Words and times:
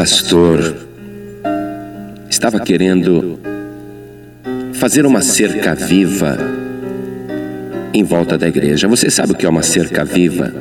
pastor 0.00 0.76
estava 2.30 2.58
querendo 2.58 3.38
fazer 4.72 5.04
uma 5.04 5.20
cerca 5.20 5.74
viva 5.74 6.38
em 7.92 8.02
volta 8.02 8.38
da 8.38 8.48
igreja. 8.48 8.88
Você 8.88 9.10
sabe 9.10 9.32
o 9.32 9.34
que 9.34 9.44
é 9.44 9.48
uma 9.50 9.62
cerca 9.62 10.02
viva? 10.02 10.54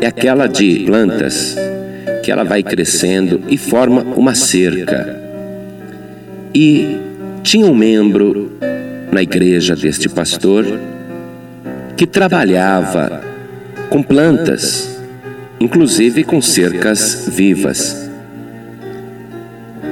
É 0.00 0.08
aquela 0.08 0.48
de 0.48 0.80
plantas 0.80 1.54
que 2.24 2.32
ela 2.32 2.42
vai 2.42 2.60
crescendo 2.64 3.40
e 3.48 3.56
forma 3.56 4.02
uma 4.02 4.34
cerca. 4.34 5.16
E 6.52 6.98
tinha 7.44 7.66
um 7.66 7.74
membro 7.74 8.50
na 9.12 9.22
igreja 9.22 9.76
deste 9.76 10.08
pastor 10.08 10.66
que 11.96 12.04
trabalhava 12.04 13.22
com 13.88 14.02
plantas, 14.02 14.98
inclusive 15.60 16.24
com 16.24 16.42
cercas 16.42 17.28
vivas. 17.28 18.09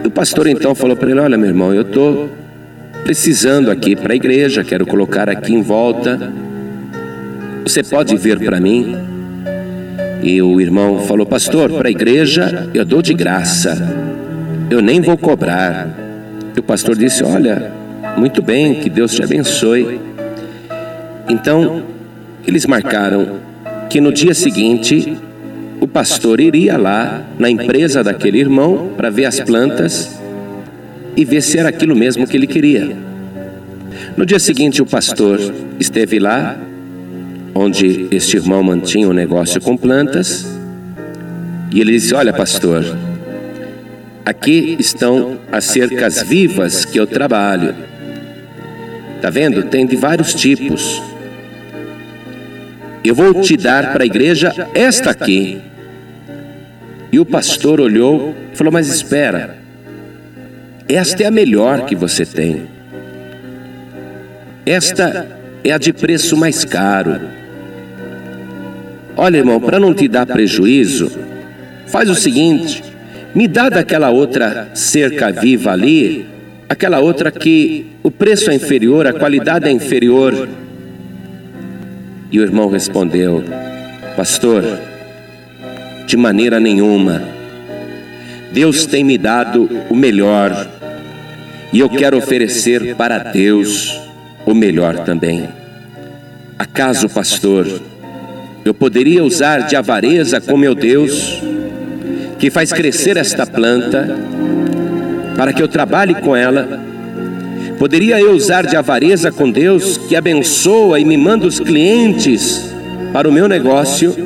O 0.04 0.10
pastor 0.10 0.46
então 0.46 0.74
falou 0.74 0.96
para 0.96 1.10
ele: 1.10 1.20
Olha, 1.20 1.36
meu 1.36 1.48
irmão, 1.48 1.74
eu 1.74 1.82
estou 1.82 2.28
precisando 3.04 3.70
aqui 3.70 3.96
para 3.96 4.12
a 4.12 4.16
igreja, 4.16 4.64
quero 4.64 4.86
colocar 4.86 5.28
aqui 5.28 5.54
em 5.54 5.62
volta. 5.62 6.32
Você 7.62 7.82
pode 7.82 8.16
vir 8.16 8.38
para 8.38 8.60
mim? 8.60 8.96
E 10.22 10.40
o 10.42 10.60
irmão 10.60 11.00
falou: 11.00 11.26
Pastor, 11.26 11.70
para 11.72 11.88
a 11.88 11.90
igreja 11.90 12.68
eu 12.74 12.84
dou 12.84 13.00
de 13.00 13.14
graça, 13.14 13.96
eu 14.70 14.80
nem 14.80 15.00
vou 15.00 15.16
cobrar. 15.16 15.88
E 16.56 16.60
o 16.60 16.62
pastor 16.62 16.96
disse: 16.96 17.24
Olha, 17.24 17.72
muito 18.16 18.42
bem, 18.42 18.74
que 18.76 18.90
Deus 18.90 19.14
te 19.14 19.22
abençoe. 19.22 20.00
Então, 21.28 21.82
eles 22.46 22.66
marcaram 22.66 23.38
que 23.88 24.00
no 24.00 24.12
dia 24.12 24.34
seguinte 24.34 25.16
o 25.80 25.86
pastor 25.86 26.40
iria 26.40 26.76
lá 26.76 27.22
na 27.38 27.48
empresa 27.48 28.02
daquele 28.02 28.38
irmão 28.38 28.92
para 28.96 29.10
ver 29.10 29.26
as 29.26 29.40
plantas 29.40 30.18
e 31.16 31.24
ver 31.24 31.42
se 31.42 31.58
era 31.58 31.68
aquilo 31.68 31.94
mesmo 31.94 32.26
que 32.26 32.36
ele 32.36 32.46
queria. 32.46 32.96
No 34.16 34.26
dia 34.26 34.38
seguinte, 34.38 34.82
o 34.82 34.86
pastor 34.86 35.40
esteve 35.78 36.18
lá, 36.18 36.58
onde 37.54 38.08
este 38.10 38.36
irmão 38.36 38.62
mantinha 38.62 39.06
o 39.06 39.10
um 39.10 39.14
negócio 39.14 39.60
com 39.60 39.76
plantas, 39.76 40.46
e 41.72 41.80
ele 41.80 41.92
disse: 41.92 42.14
Olha, 42.14 42.32
pastor, 42.32 42.84
aqui 44.24 44.76
estão 44.78 45.38
as 45.50 45.64
cercas 45.64 46.22
vivas 46.22 46.84
que 46.84 46.98
eu 46.98 47.06
trabalho. 47.06 47.74
Está 49.16 49.30
vendo? 49.30 49.64
Tem 49.64 49.86
de 49.86 49.96
vários 49.96 50.34
tipos. 50.34 51.02
Eu 53.04 53.14
vou 53.14 53.40
te 53.40 53.56
dar 53.56 53.92
para 53.92 54.02
a 54.02 54.06
igreja 54.06 54.52
esta 54.74 55.10
aqui. 55.10 55.60
E 57.10 57.18
o 57.18 57.24
pastor 57.24 57.80
olhou 57.80 58.34
e 58.52 58.56
falou: 58.56 58.72
Mas 58.72 58.88
espera, 58.88 59.56
esta 60.88 61.22
é 61.22 61.26
a 61.26 61.30
melhor 61.30 61.86
que 61.86 61.94
você 61.94 62.24
tem. 62.26 62.66
Esta 64.66 65.26
é 65.64 65.72
a 65.72 65.78
de 65.78 65.92
preço 65.92 66.36
mais 66.36 66.64
caro. 66.64 67.20
Olha, 69.16 69.38
irmão, 69.38 69.60
para 69.60 69.80
não 69.80 69.94
te 69.94 70.06
dar 70.06 70.26
prejuízo, 70.26 71.10
faz 71.86 72.10
o 72.10 72.14
seguinte: 72.14 72.82
me 73.34 73.48
dá 73.48 73.68
daquela 73.68 74.10
outra 74.10 74.70
cerca 74.74 75.30
viva 75.30 75.72
ali, 75.72 76.26
aquela 76.68 77.00
outra 77.00 77.30
que 77.30 77.86
o 78.02 78.10
preço 78.10 78.50
é 78.50 78.54
inferior, 78.54 79.06
a 79.06 79.12
qualidade 79.12 79.68
é 79.68 79.70
inferior. 79.70 80.48
E 82.30 82.38
o 82.38 82.42
irmão 82.42 82.68
respondeu: 82.68 83.42
Pastor, 84.16 84.62
de 86.06 86.16
maneira 86.16 86.58
nenhuma. 86.58 87.22
Deus 88.52 88.86
tem 88.86 89.04
me 89.04 89.18
dado 89.18 89.68
o 89.90 89.94
melhor 89.94 90.66
e 91.72 91.80
eu 91.80 91.88
quero 91.88 92.16
oferecer 92.16 92.96
para 92.96 93.18
Deus 93.18 94.00
o 94.46 94.54
melhor 94.54 95.04
também. 95.04 95.48
Acaso, 96.58 97.08
pastor, 97.08 97.66
eu 98.64 98.72
poderia 98.72 99.22
usar 99.22 99.60
de 99.60 99.76
avareza 99.76 100.40
com 100.40 100.56
meu 100.56 100.74
Deus, 100.74 101.42
que 102.38 102.50
faz 102.50 102.72
crescer 102.72 103.16
esta 103.16 103.46
planta, 103.46 104.16
para 105.36 105.52
que 105.52 105.62
eu 105.62 105.68
trabalhe 105.68 106.14
com 106.14 106.34
ela? 106.34 106.80
Poderia 107.78 108.20
eu 108.20 108.32
usar 108.32 108.66
de 108.66 108.74
avareza 108.74 109.30
com 109.30 109.48
Deus, 109.48 109.96
que 109.96 110.16
abençoa 110.16 110.98
e 110.98 111.04
me 111.04 111.16
manda 111.16 111.46
os 111.46 111.60
clientes 111.60 112.74
para 113.12 113.28
o 113.28 113.32
meu 113.32 113.46
negócio? 113.46 114.16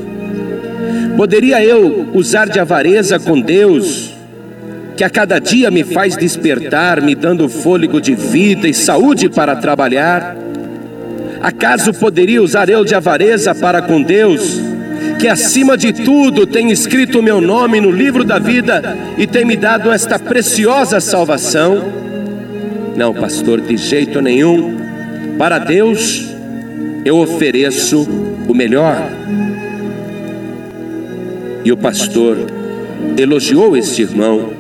Poderia 1.19 1.63
eu 1.63 2.09
usar 2.15 2.49
de 2.49 2.59
avareza 2.59 3.19
com 3.21 3.39
Deus, 3.39 4.15
que 4.97 5.05
a 5.05 5.11
cada 5.11 5.39
dia 5.39 5.71
me 5.71 5.85
faz 5.85 6.17
despertar, 6.17 7.03
me 7.03 7.15
dando 7.15 7.47
fôlego 7.47 8.01
de 8.01 8.15
vida 8.15 8.67
e 8.67 8.73
saúde 8.73 9.29
para 9.29 9.55
trabalhar? 9.57 10.35
Acaso 11.43 11.93
poderia 11.93 12.43
usar 12.43 12.71
eu 12.71 12.87
de 12.87 12.95
avareza 12.95 13.55
para 13.55 13.83
com 13.83 14.01
Deus, 14.01 14.63
que 15.19 15.29
acima 15.29 15.77
de 15.77 15.93
tudo 15.93 16.47
tem 16.47 16.71
escrito 16.71 17.19
o 17.19 17.23
meu 17.23 17.39
nome 17.39 17.83
no 17.83 17.91
livro 17.91 18.25
da 18.25 18.39
vida 18.39 18.97
e 19.19 19.27
tem 19.27 19.45
me 19.45 19.59
dado 19.59 19.93
esta 19.93 20.19
preciosa 20.19 21.01
salvação? 21.01 22.12
Não, 22.97 23.15
pastor, 23.15 23.61
de 23.61 23.77
jeito 23.77 24.21
nenhum. 24.21 24.77
Para 25.39 25.59
Deus 25.59 26.33
eu 27.05 27.17
ofereço 27.17 28.07
o 28.49 28.55
melhor. 28.55 28.97
E 31.65 31.73
o 31.73 31.77
pastor 31.77 32.39
elogiou 33.17 33.77
este 33.77 34.03
irmão 34.03 34.53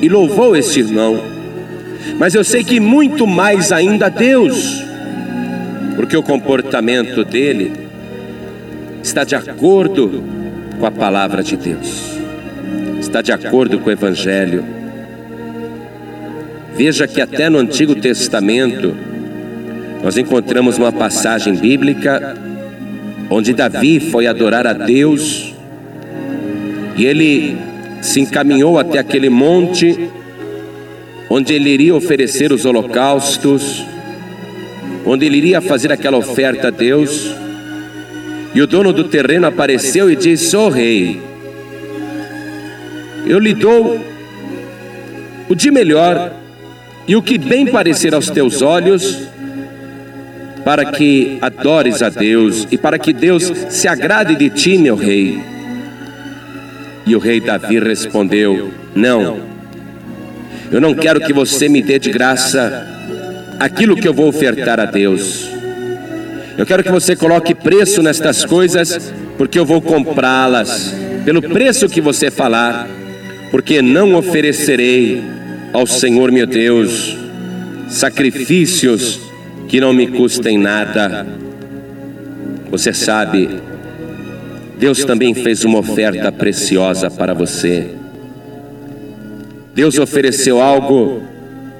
e 0.00 0.08
louvou 0.08 0.56
este 0.56 0.80
irmão. 0.80 1.20
Mas 2.18 2.34
eu 2.34 2.42
sei 2.42 2.64
que 2.64 2.80
muito 2.80 3.26
mais 3.26 3.72
ainda 3.72 4.08
Deus, 4.08 4.82
porque 5.96 6.16
o 6.16 6.22
comportamento 6.22 7.24
dele 7.24 7.72
está 9.02 9.24
de 9.24 9.34
acordo 9.34 10.22
com 10.78 10.86
a 10.86 10.90
palavra 10.90 11.42
de 11.42 11.56
Deus, 11.56 12.18
está 12.98 13.20
de 13.22 13.32
acordo 13.32 13.78
com 13.78 13.88
o 13.90 13.92
Evangelho. 13.92 14.79
Veja 16.82 17.06
que 17.06 17.20
até 17.20 17.50
no 17.50 17.58
Antigo 17.58 17.94
Testamento 17.94 18.96
nós 20.02 20.16
encontramos 20.16 20.78
uma 20.78 20.90
passagem 20.90 21.54
bíblica 21.54 22.34
onde 23.28 23.52
Davi 23.52 24.00
foi 24.00 24.26
adorar 24.26 24.66
a 24.66 24.72
Deus 24.72 25.54
e 26.96 27.04
ele 27.04 27.58
se 28.00 28.20
encaminhou 28.20 28.78
até 28.78 28.98
aquele 28.98 29.28
monte 29.28 30.08
onde 31.28 31.52
ele 31.52 31.68
iria 31.68 31.94
oferecer 31.94 32.50
os 32.50 32.64
holocaustos, 32.64 33.84
onde 35.04 35.26
ele 35.26 35.36
iria 35.36 35.60
fazer 35.60 35.92
aquela 35.92 36.16
oferta 36.16 36.68
a 36.68 36.70
Deus. 36.70 37.30
E 38.54 38.62
o 38.62 38.66
dono 38.66 38.90
do 38.90 39.04
terreno 39.04 39.46
apareceu 39.46 40.10
e 40.10 40.16
disse: 40.16 40.56
Ó 40.56 40.68
oh, 40.68 40.70
rei, 40.70 41.20
eu 43.26 43.38
lhe 43.38 43.52
dou 43.52 44.00
o 45.46 45.54
de 45.54 45.70
melhor 45.70 46.39
e 47.10 47.16
o 47.16 47.20
que 47.20 47.36
bem 47.38 47.66
parecer 47.66 48.14
aos 48.14 48.30
teus 48.30 48.62
olhos, 48.62 49.18
para 50.64 50.92
que 50.92 51.38
adores 51.42 52.02
a 52.02 52.08
Deus 52.08 52.68
e 52.70 52.78
para 52.78 53.00
que 53.00 53.12
Deus 53.12 53.52
se 53.68 53.88
agrade 53.88 54.36
de 54.36 54.48
ti, 54.48 54.78
meu 54.78 54.94
rei. 54.94 55.42
E 57.04 57.16
o 57.16 57.18
rei 57.18 57.40
Davi 57.40 57.80
respondeu: 57.80 58.72
Não, 58.94 59.40
eu 60.70 60.80
não 60.80 60.94
quero 60.94 61.18
que 61.20 61.32
você 61.32 61.68
me 61.68 61.82
dê 61.82 61.98
de 61.98 62.12
graça 62.12 62.86
aquilo 63.58 63.96
que 63.96 64.06
eu 64.06 64.14
vou 64.14 64.28
ofertar 64.28 64.78
a 64.78 64.84
Deus. 64.84 65.50
Eu 66.56 66.64
quero 66.64 66.84
que 66.84 66.92
você 66.92 67.16
coloque 67.16 67.56
preço 67.56 68.04
nestas 68.04 68.44
coisas, 68.44 69.12
porque 69.36 69.58
eu 69.58 69.66
vou 69.66 69.82
comprá-las. 69.82 70.94
pelo 71.24 71.42
preço 71.42 71.88
que 71.88 72.00
você 72.00 72.30
falar, 72.30 72.88
porque 73.50 73.82
não 73.82 74.14
oferecerei 74.14 75.39
ao 75.72 75.86
Senhor 75.86 76.32
meu 76.32 76.46
Deus 76.46 77.16
sacrifícios 77.88 79.20
que 79.68 79.80
não 79.80 79.92
me 79.92 80.06
custem 80.06 80.58
nada. 80.58 81.26
Você 82.70 82.92
sabe, 82.92 83.48
Deus 84.78 85.04
também 85.04 85.34
fez 85.34 85.64
uma 85.64 85.78
oferta 85.78 86.30
preciosa 86.30 87.10
para 87.10 87.34
você. 87.34 87.88
Deus 89.74 89.98
ofereceu 89.98 90.60
algo 90.60 91.22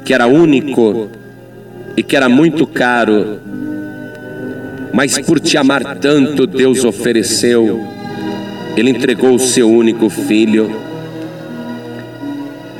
que 0.04 0.14
era 0.14 0.26
único 0.26 1.10
e 1.96 2.02
que 2.02 2.16
era 2.16 2.28
muito 2.28 2.66
caro, 2.66 3.40
mas 4.92 5.19
por 5.19 5.38
te 5.38 5.56
amar 5.56 5.96
tanto, 5.96 6.46
Deus 6.46 6.84
ofereceu, 6.84 7.81
Ele 8.76 8.90
entregou 8.90 9.34
o 9.34 9.38
seu 9.38 9.70
único 9.70 10.08
filho. 10.08 10.89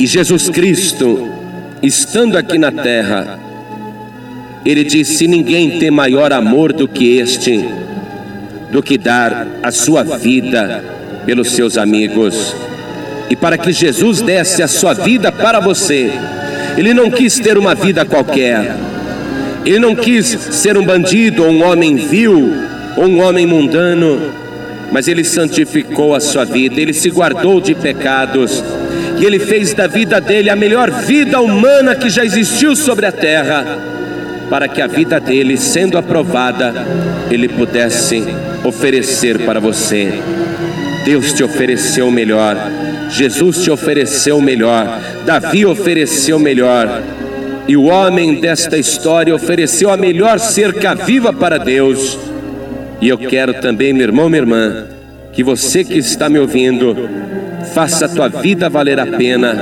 E 0.01 0.07
Jesus 0.07 0.49
Cristo, 0.49 1.29
estando 1.83 2.39
aqui 2.39 2.57
na 2.57 2.73
terra, 2.73 3.39
Ele 4.65 4.83
disse: 4.83 5.29
Ninguém 5.29 5.79
tem 5.79 5.91
maior 5.91 6.33
amor 6.33 6.73
do 6.73 6.89
que 6.89 7.19
este 7.19 7.69
do 8.71 8.83
que 8.83 8.97
dar 8.97 9.47
a 9.63 9.71
sua 9.71 10.03
vida 10.03 10.83
pelos 11.27 11.51
seus 11.51 11.77
amigos. 11.77 12.57
e 13.29 13.37
para 13.37 13.59
que 13.59 13.73
Jesus 13.73 14.23
desse 14.23 14.63
a 14.63 14.67
sua 14.67 14.95
vida 14.95 15.31
para 15.31 15.61
você. 15.61 16.11
Ele 16.79 16.95
não 16.95 17.11
quis 17.11 17.39
ter 17.39 17.59
uma 17.59 17.75
vida 17.75 18.03
qualquer. 18.05 18.75
Ele 19.67 19.79
não 19.79 19.95
quis 19.95 20.27
ser 20.27 20.79
um 20.79 20.85
bandido 20.85 21.45
ou 21.45 21.51
um 21.51 21.63
homem 21.63 21.95
vil 21.97 22.51
ou 22.97 23.05
um 23.05 23.21
homem 23.21 23.47
mundano, 23.47 24.33
mas 24.91 25.07
ele 25.09 25.25
santificou 25.25 26.15
a 26.15 26.21
sua 26.21 26.45
vida, 26.47 26.81
ele 26.81 26.95
se 26.95 27.11
guardou 27.11 27.61
de 27.61 27.75
pecados 27.75 28.65
e 29.21 29.25
ele 29.27 29.39
fez 29.39 29.75
da 29.75 29.87
vida 29.87 30.19
dele 30.19 30.49
a 30.49 30.57
melhor 30.57 30.91
vida 30.91 31.43
humana 31.43 31.95
que 31.95 32.09
já 32.09 32.25
existiu 32.25 32.75
sobre 32.75 33.05
a 33.05 33.13
terra, 33.13 33.67
para 34.49 34.67
que 34.67 34.81
a 34.81 34.87
vida 34.87 35.21
dele, 35.21 35.59
sendo 35.59 35.99
aprovada, 35.99 36.73
ele 37.31 37.47
pudesse 37.47 38.25
oferecer 38.65 39.39
para 39.41 39.61
você. 39.61 40.15
Deus 41.05 41.35
te 41.35 41.45
ofereceu 41.45 42.09
o 42.09 42.11
melhor, 42.11 42.57
Jesus 43.11 43.63
te 43.63 43.71
ofereceu 43.71 44.39
o 44.39 44.43
melhor, 44.43 44.99
Davi 45.27 45.67
ofereceu 45.67 46.39
o 46.39 46.41
melhor, 46.41 47.03
e 47.69 47.77
o 47.77 47.85
homem 47.85 48.41
desta 48.41 48.79
história 48.79 49.35
ofereceu 49.35 49.91
a 49.91 49.99
melhor 49.99 50.39
cerca 50.39 50.95
viva 50.95 51.31
para 51.31 51.59
Deus. 51.59 52.19
E 53.03 53.09
eu 53.09 53.19
quero 53.19 53.53
também, 53.55 53.93
meu 53.93 54.03
irmão, 54.03 54.31
minha 54.31 54.43
irmã, 54.43 54.87
que 55.33 55.43
você 55.43 55.85
que 55.85 55.99
está 55.99 56.29
me 56.29 56.39
ouvindo, 56.39 57.09
faça 57.73 58.07
a 58.07 58.09
tua 58.09 58.29
vida 58.29 58.69
valer 58.69 58.99
a 58.99 59.07
pena 59.07 59.57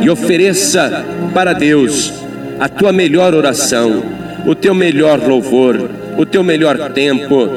e 0.00 0.08
ofereça 0.08 1.04
para 1.34 1.52
Deus 1.52 2.12
a 2.58 2.68
tua 2.68 2.92
melhor 2.92 3.34
oração, 3.34 4.02
o 4.46 4.54
teu 4.54 4.74
melhor 4.74 5.18
louvor, 5.18 5.90
o 6.16 6.24
teu 6.24 6.42
melhor 6.42 6.90
tempo, 6.92 7.48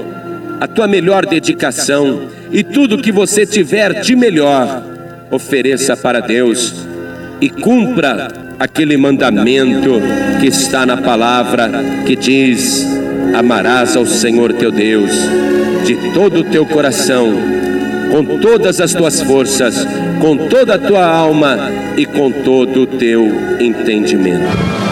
a 0.59 0.67
tua 0.67 0.87
melhor 0.87 1.25
dedicação 1.25 2.27
e 2.51 2.63
tudo 2.63 3.01
que 3.01 3.11
você 3.11 3.45
tiver 3.45 4.01
de 4.01 4.15
melhor, 4.15 4.81
ofereça 5.29 5.95
para 5.95 6.19
Deus 6.19 6.85
e 7.41 7.49
cumpra 7.49 8.29
aquele 8.59 8.95
mandamento 8.95 10.01
que 10.39 10.47
está 10.47 10.85
na 10.85 10.97
palavra 10.97 11.69
que 12.05 12.15
diz: 12.15 12.85
Amarás 13.33 13.95
ao 13.97 14.05
Senhor 14.05 14.53
teu 14.53 14.71
Deus 14.71 15.11
de 15.83 15.95
todo 16.13 16.39
o 16.39 16.43
teu 16.43 16.65
coração, 16.65 17.33
com 18.11 18.39
todas 18.39 18.79
as 18.79 18.93
tuas 18.93 19.21
forças, 19.21 19.85
com 20.19 20.37
toda 20.47 20.75
a 20.75 20.79
tua 20.79 21.05
alma 21.05 21.57
e 21.97 22.05
com 22.05 22.31
todo 22.31 22.83
o 22.83 22.87
teu 22.87 23.27
entendimento. 23.59 24.82